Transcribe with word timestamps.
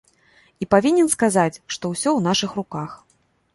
І 0.63 0.67
павінен 0.73 1.11
сказаць, 1.15 1.61
што 1.77 1.93
ўсё 1.93 2.03
ў 2.03 2.25
нашых 2.31 2.59
руках. 2.63 2.99